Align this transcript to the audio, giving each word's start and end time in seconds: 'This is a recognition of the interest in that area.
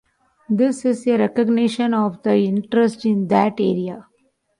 'This 0.49 0.83
is 0.83 1.05
a 1.05 1.15
recognition 1.15 1.93
of 1.93 2.23
the 2.23 2.33
interest 2.33 3.05
in 3.05 3.27
that 3.27 3.59
area. 3.59 4.07